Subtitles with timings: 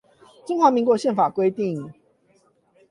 [0.47, 1.93] 中華民國憲法規定